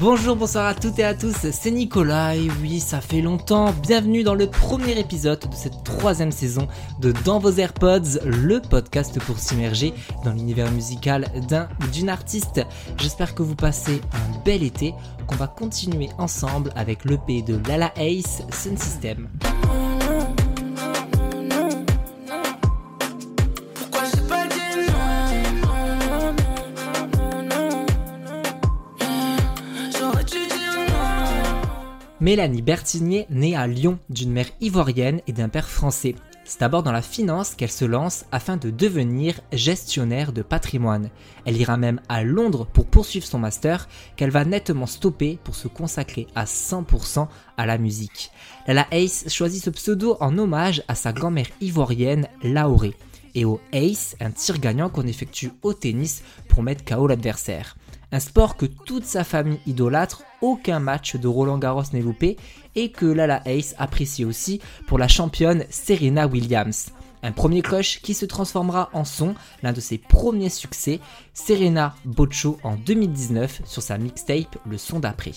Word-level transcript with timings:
Bonjour, 0.00 0.36
bonsoir 0.36 0.66
à 0.66 0.74
toutes 0.74 1.00
et 1.00 1.04
à 1.04 1.12
tous, 1.12 1.34
c'est 1.50 1.72
Nicolas 1.72 2.36
et 2.36 2.48
oui, 2.62 2.78
ça 2.78 3.00
fait 3.00 3.20
longtemps. 3.20 3.72
Bienvenue 3.82 4.22
dans 4.22 4.36
le 4.36 4.48
premier 4.48 4.96
épisode 4.96 5.40
de 5.40 5.54
cette 5.56 5.82
troisième 5.82 6.30
saison 6.30 6.68
de 7.00 7.12
Dans 7.24 7.40
vos 7.40 7.50
AirPods, 7.50 8.20
le 8.24 8.60
podcast 8.60 9.18
pour 9.18 9.40
s'immerger 9.40 9.92
dans 10.24 10.30
l'univers 10.30 10.70
musical 10.70 11.26
d'un 11.48 11.68
d'une 11.92 12.10
artiste. 12.10 12.64
J'espère 12.96 13.34
que 13.34 13.42
vous 13.42 13.56
passez 13.56 14.00
un 14.12 14.44
bel 14.44 14.62
été, 14.62 14.94
qu'on 15.26 15.34
va 15.34 15.48
continuer 15.48 16.10
ensemble 16.16 16.70
avec 16.76 17.04
l'EP 17.04 17.42
de 17.42 17.60
Lala 17.66 17.92
Ace, 17.96 18.42
Sun 18.52 18.76
System. 18.76 19.28
Mélanie 32.28 32.60
Bertignier 32.60 33.26
naît 33.30 33.54
à 33.54 33.66
Lyon 33.66 33.98
d'une 34.10 34.30
mère 34.30 34.50
ivoirienne 34.60 35.22
et 35.26 35.32
d'un 35.32 35.48
père 35.48 35.66
français. 35.66 36.14
C'est 36.44 36.60
d'abord 36.60 36.82
dans 36.82 36.92
la 36.92 37.00
finance 37.00 37.54
qu'elle 37.54 37.70
se 37.70 37.86
lance 37.86 38.26
afin 38.32 38.58
de 38.58 38.68
devenir 38.68 39.40
gestionnaire 39.50 40.34
de 40.34 40.42
patrimoine. 40.42 41.08
Elle 41.46 41.56
ira 41.56 41.78
même 41.78 42.02
à 42.10 42.24
Londres 42.24 42.66
pour 42.70 42.84
poursuivre 42.84 43.24
son 43.24 43.38
master 43.38 43.88
qu'elle 44.16 44.28
va 44.28 44.44
nettement 44.44 44.84
stopper 44.84 45.38
pour 45.42 45.54
se 45.54 45.68
consacrer 45.68 46.26
à 46.34 46.44
100% 46.44 47.28
à 47.56 47.64
la 47.64 47.78
musique. 47.78 48.30
Lala 48.66 48.86
Ace 48.90 49.24
choisit 49.30 49.64
ce 49.64 49.70
pseudo 49.70 50.18
en 50.20 50.36
hommage 50.36 50.82
à 50.86 50.94
sa 50.94 51.14
grand-mère 51.14 51.48
ivoirienne 51.62 52.28
Laoré 52.42 52.92
et 53.34 53.46
au 53.46 53.58
Ace, 53.72 54.16
un 54.20 54.32
tir 54.32 54.58
gagnant 54.58 54.90
qu'on 54.90 55.06
effectue 55.06 55.52
au 55.62 55.72
tennis 55.72 56.22
pour 56.48 56.62
mettre 56.62 56.84
KO 56.84 57.06
l'adversaire 57.06 57.74
un 58.12 58.20
sport 58.20 58.56
que 58.56 58.66
toute 58.66 59.04
sa 59.04 59.24
famille 59.24 59.60
idolâtre, 59.66 60.22
aucun 60.40 60.78
match 60.78 61.16
de 61.16 61.28
Roland 61.28 61.58
Garros 61.58 61.82
n'est 61.92 62.02
loupé 62.02 62.36
et 62.74 62.90
que 62.90 63.06
Lala 63.06 63.42
Ace 63.46 63.74
apprécie 63.78 64.24
aussi 64.24 64.60
pour 64.86 64.98
la 64.98 65.08
championne 65.08 65.64
Serena 65.70 66.26
Williams. 66.26 66.90
Un 67.22 67.32
premier 67.32 67.62
crush 67.62 68.00
qui 68.00 68.14
se 68.14 68.24
transformera 68.24 68.90
en 68.92 69.04
son, 69.04 69.34
l'un 69.62 69.72
de 69.72 69.80
ses 69.80 69.98
premiers 69.98 70.50
succès, 70.50 71.00
Serena 71.34 71.94
Bocho 72.04 72.58
en 72.62 72.76
2019 72.76 73.62
sur 73.64 73.82
sa 73.82 73.98
mixtape 73.98 74.56
Le 74.64 74.78
son 74.78 75.00
d'après. 75.00 75.32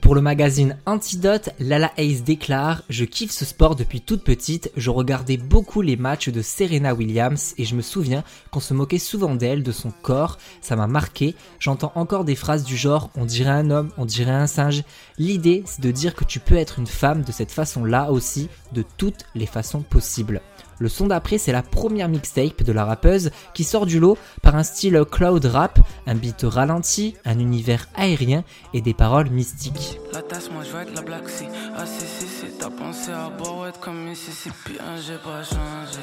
Pour 0.00 0.14
le 0.14 0.20
magazine 0.20 0.76
Antidote, 0.86 1.50
Lala 1.58 1.92
Ace 1.96 2.22
déclare 2.22 2.82
Je 2.88 3.04
kiffe 3.04 3.30
ce 3.30 3.44
sport 3.44 3.76
depuis 3.76 4.00
toute 4.00 4.22
petite, 4.24 4.70
je 4.76 4.90
regardais 4.90 5.36
beaucoup 5.36 5.82
les 5.82 5.96
matchs 5.96 6.28
de 6.28 6.42
Serena 6.42 6.94
Williams 6.94 7.54
et 7.58 7.64
je 7.64 7.74
me 7.74 7.82
souviens 7.82 8.24
qu'on 8.50 8.60
se 8.60 8.74
moquait 8.74 8.98
souvent 8.98 9.34
d'elle, 9.34 9.62
de 9.62 9.72
son 9.72 9.90
corps, 9.90 10.38
ça 10.60 10.76
m'a 10.76 10.86
marqué. 10.86 11.34
J'entends 11.58 11.92
encore 11.94 12.24
des 12.24 12.36
phrases 12.36 12.64
du 12.64 12.76
genre 12.76 13.10
On 13.16 13.24
dirait 13.24 13.50
un 13.50 13.70
homme, 13.70 13.90
on 13.96 14.04
dirait 14.04 14.30
un 14.30 14.46
singe. 14.46 14.84
L'idée, 15.18 15.62
c'est 15.66 15.82
de 15.82 15.90
dire 15.90 16.14
que 16.14 16.24
tu 16.24 16.40
peux 16.40 16.56
être 16.56 16.78
une 16.78 16.86
femme 16.86 17.22
de 17.22 17.32
cette 17.32 17.52
façon-là 17.52 18.10
aussi, 18.10 18.48
de 18.72 18.84
toutes 18.96 19.24
les 19.34 19.46
façons 19.46 19.82
possibles. 19.82 20.40
Le 20.78 20.88
son 20.88 21.06
d'après, 21.06 21.38
c'est 21.38 21.52
la 21.52 21.62
première 21.62 22.08
mixtape 22.08 22.62
de 22.62 22.72
la 22.72 22.84
rappeuse 22.84 23.30
qui 23.54 23.64
sort 23.64 23.86
du 23.86 24.00
lot 24.00 24.18
par 24.42 24.56
un 24.56 24.62
style 24.62 25.04
cloud 25.10 25.44
rap, 25.44 25.78
un 26.06 26.14
beat 26.14 26.42
ralenti, 26.44 27.14
un 27.24 27.38
univers 27.38 27.88
aérien 27.94 28.44
et 28.72 28.80
des 28.80 28.94
paroles 28.94 29.30
mystiques. 29.30 30.00
La 30.12 30.22
tasse, 30.22 30.50
moi 30.50 30.62
je 30.62 30.76
être 30.76 30.94
la 30.94 31.02
Black 31.02 31.28
Sea. 31.28 31.46
Ah 31.76 31.86
si 31.86 32.06
si 32.06 32.26
si, 32.26 32.46
t'as 32.58 32.70
pensé 32.70 33.10
à 33.10 33.30
être 33.68 33.80
comme 33.80 34.04
Mississippi, 34.04 34.72
hein, 34.80 34.96
j'ai 35.06 35.18
pas 35.18 35.42
changé. 35.42 36.00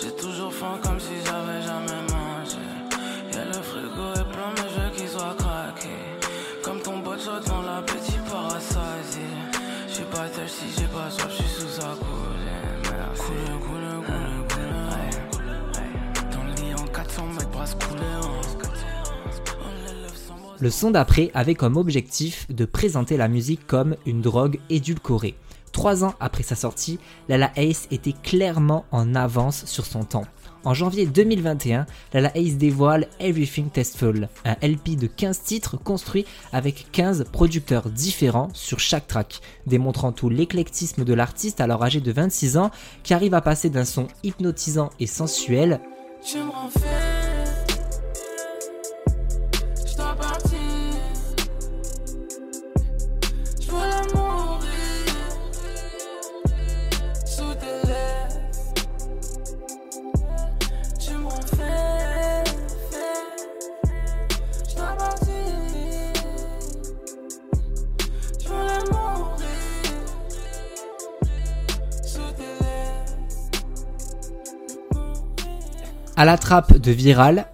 J'ai 0.00 0.12
toujours 0.12 0.52
faim 0.52 0.78
comme 0.82 0.98
si 0.98 1.14
j'avais 1.24 1.62
jamais 1.62 2.02
mangé. 2.12 2.58
Y'a 3.32 3.44
le 3.44 3.62
frigo 3.62 4.12
est 4.14 4.32
plein, 4.32 4.52
mais 4.56 4.68
je 4.74 4.80
veux 4.80 4.90
qu'il 4.96 5.08
soit 5.08 5.36
craqué. 5.38 5.88
Comme 6.62 6.80
ton 6.80 6.98
bot 6.98 7.16
dans 7.46 7.62
la 7.62 7.82
petite 7.82 8.24
parasaisie. 8.24 9.20
J'suis 9.88 10.04
pas 10.04 10.28
thirsty, 10.28 10.66
j'ai 10.78 10.86
pas 10.86 11.10
soif, 11.10 11.30
j'suis 11.30 11.48
sous 11.48 11.80
sa 11.80 11.88
coulée. 11.88 12.70
Merci. 12.84 13.59
Le 20.60 20.70
son 20.70 20.90
d'après 20.90 21.30
avait 21.32 21.54
comme 21.54 21.78
objectif 21.78 22.46
de 22.50 22.66
présenter 22.66 23.16
la 23.16 23.28
musique 23.28 23.66
comme 23.66 23.96
une 24.04 24.20
drogue 24.20 24.60
édulcorée. 24.68 25.34
Trois 25.72 26.04
ans 26.04 26.14
après 26.20 26.42
sa 26.42 26.54
sortie, 26.54 26.98
Lala 27.28 27.50
Ace 27.56 27.86
était 27.90 28.12
clairement 28.12 28.84
en 28.90 29.14
avance 29.14 29.64
sur 29.64 29.86
son 29.86 30.04
temps. 30.04 30.26
En 30.62 30.74
janvier 30.74 31.06
2021, 31.06 31.86
Lala 32.12 32.30
Ace 32.36 32.58
dévoile 32.58 33.08
Everything 33.18 33.70
Tasteful, 33.70 34.28
un 34.44 34.56
LP 34.60 34.96
de 34.98 35.06
15 35.06 35.42
titres 35.42 35.78
construit 35.78 36.26
avec 36.52 36.92
15 36.92 37.24
producteurs 37.32 37.88
différents 37.88 38.50
sur 38.52 38.78
chaque 38.78 39.06
track, 39.06 39.40
démontrant 39.66 40.12
tout 40.12 40.28
l'éclectisme 40.28 41.04
de 41.04 41.14
l'artiste 41.14 41.62
alors 41.62 41.82
âgé 41.82 42.00
de 42.00 42.12
26 42.12 42.58
ans 42.58 42.70
qui 43.02 43.14
arrive 43.14 43.32
à 43.32 43.40
passer 43.40 43.70
d'un 43.70 43.86
son 43.86 44.08
hypnotisant 44.22 44.90
et 45.00 45.06
sensuel 45.06 45.80
je 46.22 46.38
me 46.38 46.50
renferme. 46.50 47.09
À 76.20 76.26
la 76.26 76.36
trappe 76.36 76.76
de 76.76 76.92
Viral. 76.92 77.46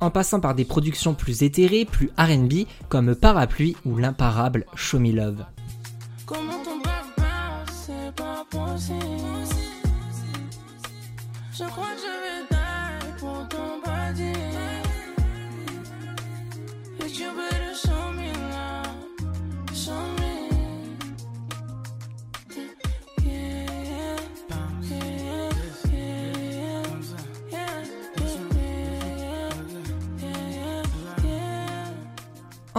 En 0.00 0.10
passant 0.10 0.40
par 0.40 0.54
des 0.54 0.66
productions 0.66 1.14
plus 1.14 1.42
éthérées, 1.42 1.86
plus 1.86 2.10
RB, 2.18 2.66
comme 2.90 3.14
Parapluie 3.14 3.74
ou 3.86 3.96
l'imparable 3.96 4.66
Show 4.74 4.98
Me 4.98 5.10
Love. 5.10 5.46
Je 11.54 11.64
crois 11.64 11.86
que 11.86 12.00
je 12.02 12.11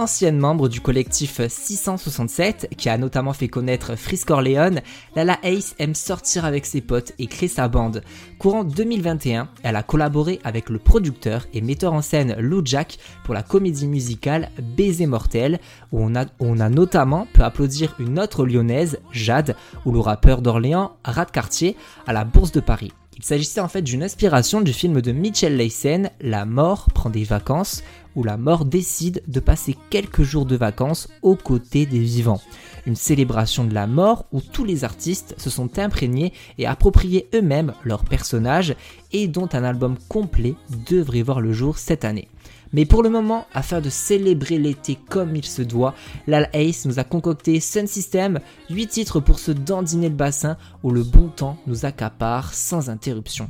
Ancienne 0.04 0.38
membre 0.38 0.68
du 0.68 0.82
collectif 0.82 1.40
667, 1.48 2.74
qui 2.76 2.90
a 2.90 2.98
notamment 2.98 3.32
fait 3.32 3.48
connaître 3.48 3.96
Frisk 3.96 4.30
Orleans, 4.30 4.82
Lala 5.16 5.38
Ace 5.42 5.74
aime 5.78 5.94
sortir 5.94 6.44
avec 6.44 6.66
ses 6.66 6.82
potes 6.82 7.12
et 7.18 7.26
créer 7.26 7.48
sa 7.48 7.68
bande. 7.68 8.02
Courant 8.38 8.64
2021, 8.64 9.48
elle 9.62 9.76
a 9.76 9.82
collaboré 9.82 10.40
avec 10.44 10.68
le 10.68 10.78
producteur 10.78 11.46
et 11.54 11.62
metteur 11.62 11.94
en 11.94 12.02
scène 12.02 12.36
Lou 12.38 12.60
Jack 12.62 12.98
pour 13.24 13.32
la 13.32 13.42
comédie 13.42 13.86
musicale 13.86 14.50
Baiser 14.76 15.06
mortel, 15.06 15.58
où 15.90 16.02
on 16.02 16.14
a, 16.14 16.26
on 16.38 16.60
a 16.60 16.68
notamment 16.68 17.26
pu 17.32 17.40
applaudir 17.40 17.96
une 17.98 18.20
autre 18.20 18.44
lyonnaise, 18.44 18.98
Jade, 19.10 19.56
ou 19.86 19.92
le 19.92 20.00
rappeur 20.00 20.42
d'Orléans, 20.42 20.98
Rat 21.02 21.24
Cartier, 21.24 21.78
à 22.06 22.12
la 22.12 22.26
Bourse 22.26 22.52
de 22.52 22.60
Paris. 22.60 22.92
Il 23.16 23.22
s'agissait 23.22 23.60
en 23.60 23.68
fait 23.68 23.82
d'une 23.82 24.02
inspiration 24.02 24.60
du 24.60 24.72
film 24.72 25.00
de 25.00 25.12
Mitchell 25.12 25.56
Leysen, 25.56 26.10
La 26.20 26.44
mort 26.44 26.88
prend 26.92 27.10
des 27.10 27.22
vacances, 27.22 27.84
où 28.16 28.24
la 28.24 28.36
mort 28.36 28.64
décide 28.64 29.22
de 29.28 29.40
passer 29.40 29.76
quelques 29.88 30.22
jours 30.22 30.46
de 30.46 30.56
vacances 30.56 31.08
aux 31.22 31.36
côtés 31.36 31.86
des 31.86 32.00
vivants. 32.00 32.40
Une 32.86 32.96
célébration 32.96 33.64
de 33.64 33.74
la 33.74 33.86
mort 33.86 34.26
où 34.32 34.40
tous 34.40 34.64
les 34.64 34.84
artistes 34.84 35.34
se 35.38 35.48
sont 35.48 35.78
imprégnés 35.78 36.32
et 36.58 36.66
appropriés 36.66 37.28
eux-mêmes 37.34 37.72
leurs 37.84 38.04
personnages 38.04 38.74
et 39.12 39.28
dont 39.28 39.48
un 39.52 39.64
album 39.64 39.96
complet 40.08 40.54
devrait 40.88 41.22
voir 41.22 41.40
le 41.40 41.52
jour 41.52 41.78
cette 41.78 42.04
année. 42.04 42.28
Mais 42.74 42.84
pour 42.86 43.04
le 43.04 43.08
moment, 43.08 43.46
afin 43.54 43.80
de 43.80 43.88
célébrer 43.88 44.58
l'été 44.58 44.98
comme 45.08 45.36
il 45.36 45.44
se 45.44 45.62
doit, 45.62 45.94
Lal 46.26 46.50
Ace 46.52 46.86
nous 46.86 46.98
a 46.98 47.04
concocté 47.04 47.60
Sun 47.60 47.86
System, 47.86 48.40
8 48.68 48.86
titres 48.88 49.20
pour 49.20 49.38
se 49.38 49.52
dandiner 49.52 50.08
le 50.08 50.16
bassin 50.16 50.56
où 50.82 50.90
le 50.90 51.04
bon 51.04 51.28
temps 51.28 51.56
nous 51.68 51.86
accapare 51.86 52.52
sans 52.52 52.90
interruption. 52.90 53.48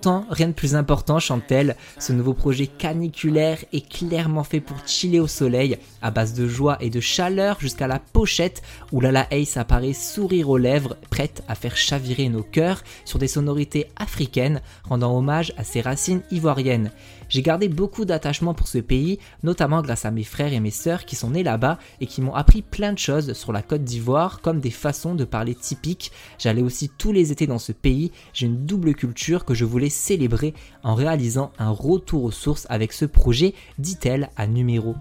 Temps, 0.00 0.24
rien 0.30 0.48
de 0.48 0.52
plus 0.52 0.74
important, 0.74 1.18
chante-t-elle. 1.18 1.76
Ce 1.98 2.12
nouveau 2.12 2.34
projet 2.34 2.66
caniculaire 2.66 3.58
est 3.72 3.88
clairement 3.88 4.44
fait 4.44 4.60
pour 4.60 4.76
chiller 4.86 5.20
au 5.20 5.26
soleil, 5.26 5.78
à 6.02 6.10
base 6.10 6.34
de 6.34 6.48
joie 6.48 6.78
et 6.80 6.90
de 6.90 7.00
chaleur 7.00 7.60
jusqu'à 7.60 7.86
la 7.86 7.98
pochette 7.98 8.62
où 8.92 9.00
Lala 9.00 9.26
Ace 9.30 9.56
apparaît 9.56 9.92
sourire 9.92 10.48
aux 10.48 10.58
lèvres, 10.58 10.96
prête 11.10 11.42
à 11.48 11.54
faire 11.54 11.76
chavirer 11.76 12.28
nos 12.28 12.42
cœurs 12.42 12.82
sur 13.04 13.18
des 13.18 13.28
sonorités 13.28 13.88
africaines, 13.96 14.60
rendant 14.84 15.16
hommage 15.16 15.52
à 15.56 15.64
ses 15.64 15.80
racines 15.80 16.22
ivoiriennes. 16.30 16.90
J'ai 17.30 17.42
gardé 17.42 17.68
beaucoup 17.68 18.04
d'attachement 18.04 18.54
pour 18.54 18.68
ce 18.68 18.78
pays, 18.78 19.18
notamment 19.44 19.82
grâce 19.82 20.04
à 20.04 20.10
mes 20.10 20.24
frères 20.24 20.52
et 20.52 20.60
mes 20.60 20.72
sœurs 20.72 21.04
qui 21.04 21.16
sont 21.16 21.30
nés 21.30 21.44
là-bas 21.44 21.78
et 22.00 22.06
qui 22.06 22.20
m'ont 22.20 22.34
appris 22.34 22.60
plein 22.60 22.92
de 22.92 22.98
choses 22.98 23.32
sur 23.32 23.52
la 23.52 23.62
Côte 23.62 23.84
d'Ivoire, 23.84 24.40
comme 24.40 24.60
des 24.60 24.70
façons 24.70 25.14
de 25.14 25.24
parler 25.24 25.54
typiques. 25.54 26.10
J'allais 26.38 26.62
aussi 26.62 26.90
tous 26.98 27.12
les 27.12 27.30
étés 27.30 27.46
dans 27.46 27.60
ce 27.60 27.72
pays, 27.72 28.10
j'ai 28.34 28.46
une 28.46 28.66
double 28.66 28.94
culture 28.94 29.44
que 29.44 29.54
je 29.54 29.64
voulais 29.64 29.90
célébrer 29.90 30.54
en 30.82 30.94
réalisant 30.94 31.52
un 31.58 31.70
retour 31.70 32.24
aux 32.24 32.32
sources 32.32 32.66
avec 32.68 32.92
ce 32.92 33.04
projet, 33.04 33.54
dit-elle 33.78 34.30
à 34.36 34.48
numéro. 34.48 34.96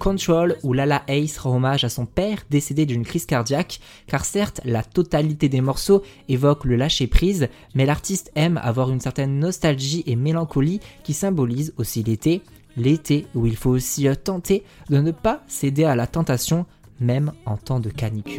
Control 0.00 0.56
où 0.64 0.72
Lala 0.72 1.04
Ace 1.06 1.38
rend 1.38 1.56
hommage 1.56 1.84
à 1.84 1.88
son 1.88 2.06
père 2.06 2.38
décédé 2.50 2.86
d'une 2.86 3.04
crise 3.04 3.26
cardiaque, 3.26 3.80
car 4.08 4.24
certes 4.24 4.60
la 4.64 4.82
totalité 4.82 5.48
des 5.48 5.60
morceaux 5.60 6.02
évoque 6.28 6.64
le 6.64 6.74
lâcher 6.74 7.06
prise, 7.06 7.48
mais 7.74 7.86
l'artiste 7.86 8.32
aime 8.34 8.58
avoir 8.62 8.90
une 8.90 8.98
certaine 8.98 9.38
nostalgie 9.38 10.02
et 10.06 10.16
mélancolie 10.16 10.80
qui 11.04 11.12
symbolise 11.12 11.74
aussi 11.76 12.02
l'été, 12.02 12.42
l'été 12.76 13.26
où 13.34 13.46
il 13.46 13.56
faut 13.56 13.70
aussi 13.70 14.08
tenter 14.24 14.64
de 14.88 14.98
ne 14.98 15.12
pas 15.12 15.42
céder 15.46 15.84
à 15.84 15.94
la 15.94 16.06
tentation 16.06 16.66
même 16.98 17.32
en 17.46 17.56
temps 17.56 17.80
de 17.80 17.90
canicule. 17.90 18.38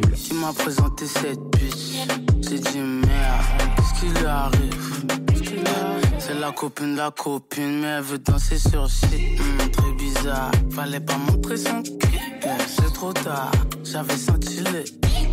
C'est 6.24 6.38
la 6.38 6.52
copine 6.52 6.92
de 6.92 6.98
la 6.98 7.10
copine, 7.10 7.80
mais 7.80 7.88
elle 7.88 8.02
veut 8.02 8.18
danser 8.18 8.56
sur 8.56 8.88
site. 8.88 9.40
Hmm, 9.40 9.70
très 9.72 9.92
bizarre, 9.92 10.52
fallait 10.70 11.00
pas 11.00 11.16
montrer 11.16 11.56
son 11.56 11.82
cul. 11.82 12.20
c'est 12.68 12.92
trop 12.92 13.12
tard, 13.12 13.50
j'avais 13.82 14.16
senti 14.16 14.60
les. 14.60 14.84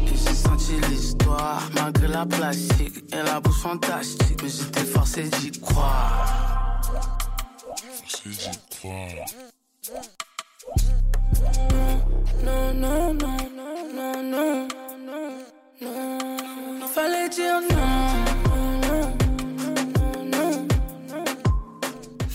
J'ai 0.07 0.33
senti 0.33 0.79
l'histoire, 0.89 1.61
malgré 1.75 2.07
la 2.07 2.25
plastique 2.25 3.03
et 3.13 3.21
la 3.23 3.39
bouche 3.39 3.61
fantastique. 3.61 4.41
Mais 4.41 4.49
j'étais 4.49 4.85
forcé 4.85 5.23
d'y 5.23 5.51
croire. 5.51 6.81
Forcé 8.07 8.29
d'y 8.29 8.49
croire. 8.71 9.27
Fallait 12.43 12.73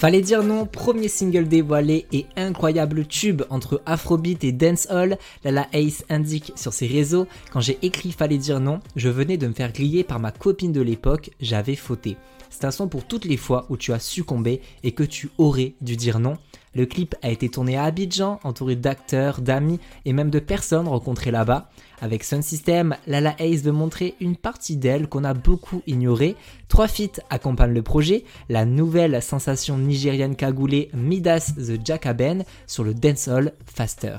Fallait 0.05 0.21
dire 0.21 0.43
non, 0.43 0.67
premier 0.67 1.09
single 1.09 1.49
dévoilé 1.49 2.05
et 2.12 2.27
incroyable 2.37 3.06
tube 3.06 3.41
entre 3.49 3.81
Afrobeat 3.87 4.45
et 4.45 4.53
dancehall. 4.53 5.17
Lala 5.45 5.67
Ace 5.73 6.05
indique 6.11 6.53
sur 6.56 6.75
ses 6.75 6.87
réseaux 6.87 7.27
Quand 7.51 7.61
j'ai 7.61 7.79
écrit 7.81 8.12
Fallait 8.12 8.37
dire 8.37 8.61
non, 8.61 8.81
je 8.97 9.09
venais 9.09 9.39
de 9.39 9.47
me 9.47 9.55
faire 9.55 9.73
griller 9.73 10.05
par 10.05 10.21
ma 10.21 10.31
copine 10.31 10.73
de 10.73 10.83
l'époque, 10.83 11.31
j'avais 11.41 11.75
fauté. 11.75 12.19
C'est 12.51 12.67
un 12.67 12.71
son 12.71 12.87
pour 12.87 13.06
toutes 13.06 13.25
les 13.25 13.39
fois 13.39 13.65
où 13.71 13.79
tu 13.79 13.95
as 13.95 13.99
succombé 13.99 14.61
et 14.83 14.93
que 14.93 15.05
tu 15.05 15.31
aurais 15.39 15.73
dû 15.81 15.97
dire 15.97 16.19
non. 16.19 16.37
Le 16.75 16.85
clip 16.85 17.15
a 17.23 17.31
été 17.31 17.49
tourné 17.49 17.79
à 17.79 17.85
Abidjan, 17.85 18.41
entouré 18.45 18.77
d'acteurs, 18.77 19.41
d'amis 19.41 19.81
et 20.05 20.12
même 20.12 20.29
de 20.29 20.39
personnes 20.39 20.87
rencontrées 20.87 21.31
là-bas. 21.31 21.71
Avec 22.00 22.25
Sun 22.25 22.43
System, 22.43 22.96
Lala 23.06 23.35
Ace 23.38 23.62
veut 23.62 23.73
montrer 23.73 24.14
une 24.20 24.37
partie 24.37 24.76
d'elle 24.76 25.08
qu'on 25.08 25.25
a 25.25 25.35
beaucoup 25.35 25.82
ignorée. 25.87 26.37
Trois 26.69 26.88
feats 26.88 27.20
accompagnent 27.31 27.75
le 27.75 27.82
projet, 27.82 28.25
la 28.49 28.64
nouvelle 28.64 29.23
sensation 29.23 29.79
nigérienne 29.79 30.37
cagoulée 30.37 30.91
Midas 30.94 31.52
the 31.56 31.85
Jackaben 31.85 32.44
sur 32.67 32.85
le 32.85 32.94
dancehall 32.94 33.52
Faster. 33.67 34.17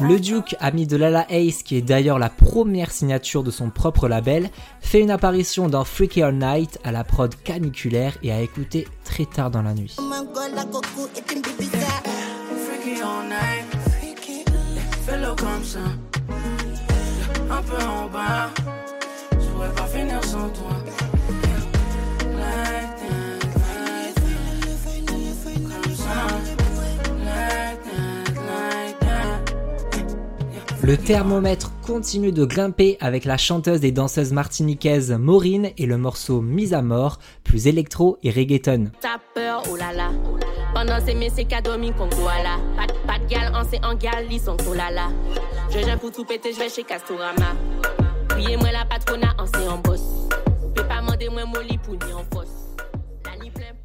Le 0.00 0.18
Duke, 0.20 0.56
ami 0.60 0.86
de 0.86 0.96
Lala 0.96 1.26
Ace, 1.30 1.62
qui 1.62 1.76
est 1.76 1.82
d'ailleurs 1.82 2.18
la 2.18 2.28
première 2.28 2.90
signature 2.90 3.42
de 3.42 3.50
son 3.50 3.70
propre 3.70 4.08
label, 4.08 4.50
fait 4.80 5.00
une 5.00 5.10
apparition 5.10 5.68
dans 5.68 5.84
Freaky 5.84 6.22
All 6.22 6.34
Night 6.34 6.78
à 6.84 6.92
la 6.92 7.04
prod 7.04 7.34
caniculaire 7.42 8.16
et 8.22 8.32
à 8.32 8.40
écouter 8.40 8.86
très 9.04 9.24
tard 9.24 9.50
dans 9.50 9.62
la 9.62 9.74
nuit. 9.74 9.96
Le 30.86 30.96
thermomètre 30.96 31.72
continue 31.84 32.30
de 32.30 32.44
grimper 32.44 32.96
avec 33.00 33.24
la 33.24 33.36
chanteuse 33.36 33.84
et 33.84 33.90
danseuse 33.90 34.32
martiniquaise 34.32 35.10
Maureen 35.10 35.70
et 35.76 35.84
le 35.84 35.98
morceau 35.98 36.40
Mise 36.40 36.74
à 36.74 36.80
mort, 36.80 37.18
plus 37.42 37.66
électro 37.66 38.18
et 38.22 38.30
reggaeton. 38.30 38.92
T'as 39.00 39.18
peur, 39.34 39.64
oh 39.68 39.74
là 39.74 39.92
là. 39.92 40.12
Pendant 40.74 41.04
ces 41.04 41.14
messieurs 41.14 41.42
qu'a 41.48 41.60
dormi 41.60 41.88
là. 41.88 42.60
Pas, 43.04 43.18
de 43.18 43.26
gal, 43.26 43.52
on 43.52 43.68
sait 43.68 43.84
en 43.84 43.96
gal, 43.96 44.26
ils 44.30 44.38
sont 44.38 44.56
là 44.76 44.92
là. 44.92 45.08
Je 45.70 45.78
viens 45.80 45.98
pour 45.98 46.12
tout 46.12 46.24
péter, 46.24 46.52
je 46.52 46.58
vais 46.60 46.68
chez 46.68 46.84
Castorama. 46.84 47.56
Priez-moi 48.28 48.70
la 48.70 48.84
patrona, 48.84 49.34
on 49.40 49.46
sait 49.46 49.66
en 49.66 49.78
boss. 49.78 50.28
Peux 50.72 50.86
pas 50.86 51.00
demander 51.00 51.28
moi 51.28 51.46
molly 51.46 51.78
pour 51.78 51.94
ni 51.94 52.12
en 52.12 52.22
fosse. 52.32 52.55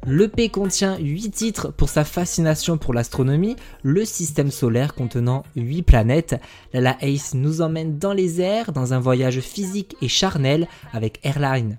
L'EP 0.04 0.48
contient 0.48 0.98
8 0.98 1.30
titres 1.30 1.72
pour 1.72 1.88
sa 1.88 2.04
fascination 2.04 2.76
pour 2.76 2.92
l'astronomie, 2.92 3.54
le 3.82 4.04
système 4.04 4.50
solaire 4.50 4.94
contenant 4.94 5.44
8 5.54 5.82
planètes. 5.82 6.40
La 6.72 6.96
Ace 7.02 7.34
nous 7.34 7.60
emmène 7.60 7.98
dans 7.98 8.12
les 8.12 8.40
airs 8.40 8.72
dans 8.72 8.94
un 8.94 8.98
voyage 8.98 9.38
physique 9.38 9.96
et 10.02 10.08
charnel 10.08 10.66
avec 10.92 11.20
Airline. 11.22 11.78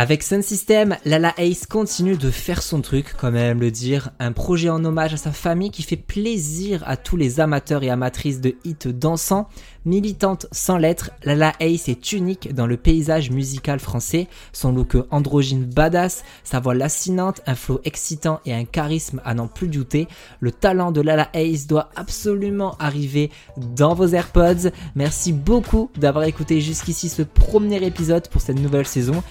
Avec 0.00 0.22
Sun 0.22 0.42
System, 0.42 0.96
Lala 1.04 1.34
Ace 1.38 1.66
continue 1.66 2.16
de 2.16 2.30
faire 2.30 2.62
son 2.62 2.82
truc, 2.82 3.14
comme 3.14 3.34
elle 3.34 3.58
le 3.58 3.72
dire, 3.72 4.10
un 4.20 4.30
projet 4.30 4.70
en 4.70 4.84
hommage 4.84 5.14
à 5.14 5.16
sa 5.16 5.32
famille 5.32 5.72
qui 5.72 5.82
fait 5.82 5.96
plaisir 5.96 6.84
à 6.86 6.96
tous 6.96 7.16
les 7.16 7.40
amateurs 7.40 7.82
et 7.82 7.90
amatrices 7.90 8.40
de 8.40 8.54
hits 8.64 8.92
dansants. 8.94 9.48
Militante 9.84 10.46
sans 10.52 10.76
lettres, 10.76 11.10
Lala 11.24 11.54
Ace 11.58 11.88
est 11.88 12.12
unique 12.12 12.54
dans 12.54 12.66
le 12.66 12.76
paysage 12.76 13.30
musical 13.30 13.80
français. 13.80 14.28
Son 14.52 14.70
look 14.70 14.96
androgyne 15.10 15.64
badass, 15.64 16.22
sa 16.44 16.60
voix 16.60 16.74
lancinante, 16.74 17.40
un 17.46 17.56
flow 17.56 17.80
excitant 17.84 18.40
et 18.46 18.54
un 18.54 18.66
charisme 18.66 19.20
à 19.24 19.34
n'en 19.34 19.48
plus 19.48 19.66
douter. 19.66 20.06
Le 20.38 20.52
talent 20.52 20.92
de 20.92 21.00
Lala 21.00 21.28
Ace 21.32 21.66
doit 21.66 21.88
absolument 21.96 22.76
arriver 22.78 23.30
dans 23.56 23.94
vos 23.94 24.08
AirPods. 24.08 24.70
Merci 24.94 25.32
beaucoup 25.32 25.90
d'avoir 25.96 26.24
écouté 26.24 26.60
jusqu'ici 26.60 27.08
ce 27.08 27.22
premier 27.22 27.84
épisode 27.84 28.28
pour 28.28 28.42
cette 28.42 28.60
nouvelle 28.60 28.86
saison. 28.86 29.24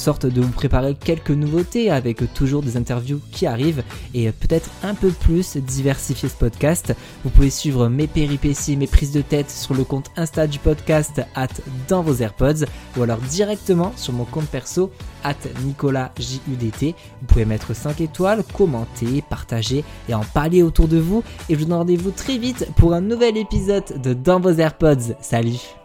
Sorte 0.00 0.26
de 0.26 0.40
vous 0.40 0.50
préparer 0.50 0.94
quelques 0.94 1.30
nouveautés 1.30 1.90
avec 1.90 2.32
toujours 2.32 2.62
des 2.62 2.76
interviews 2.76 3.20
qui 3.30 3.46
arrivent 3.46 3.82
et 4.14 4.32
peut-être 4.32 4.70
un 4.82 4.94
peu 4.94 5.10
plus 5.10 5.56
diversifier 5.58 6.28
ce 6.28 6.34
podcast. 6.34 6.94
Vous 7.22 7.30
pouvez 7.30 7.50
suivre 7.50 7.88
mes 7.88 8.06
péripéties, 8.06 8.76
mes 8.76 8.86
prises 8.86 9.12
de 9.12 9.20
tête 9.20 9.50
sur 9.50 9.74
le 9.74 9.84
compte 9.84 10.10
Insta 10.16 10.46
du 10.46 10.58
podcast 10.58 11.20
at 11.34 11.48
dans 11.88 12.02
vos 12.02 12.14
AirPods 12.14 12.64
ou 12.96 13.02
alors 13.02 13.18
directement 13.18 13.92
sur 13.96 14.12
mon 14.12 14.24
compte 14.24 14.46
perso 14.46 14.90
at 15.22 15.34
NicolasJUDT. 15.64 16.94
Vous 17.20 17.26
pouvez 17.26 17.44
mettre 17.44 17.74
5 17.74 18.00
étoiles, 18.00 18.42
commenter, 18.54 19.22
partager 19.28 19.84
et 20.08 20.14
en 20.14 20.24
parler 20.24 20.62
autour 20.62 20.88
de 20.88 20.98
vous. 20.98 21.22
Et 21.48 21.54
je 21.54 21.58
vous 21.58 21.66
donne 21.66 21.78
rendez-vous 21.78 22.10
très 22.10 22.38
vite 22.38 22.66
pour 22.76 22.94
un 22.94 23.02
nouvel 23.02 23.36
épisode 23.36 24.00
de 24.02 24.14
Dans 24.14 24.40
vos 24.40 24.52
AirPods. 24.52 25.14
Salut 25.20 25.79